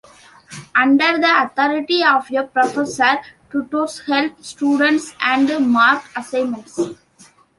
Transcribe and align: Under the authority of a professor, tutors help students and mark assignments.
Under 0.75 1.19
the 1.19 1.43
authority 1.43 2.03
of 2.03 2.31
a 2.31 2.43
professor, 2.47 3.19
tutors 3.51 3.99
help 4.07 4.43
students 4.43 5.13
and 5.21 5.69
mark 5.71 6.01
assignments. 6.15 6.79